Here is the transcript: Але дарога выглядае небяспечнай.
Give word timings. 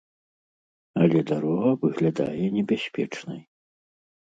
Але 1.01 1.21
дарога 1.33 1.69
выглядае 1.85 2.45
небяспечнай. 2.59 3.41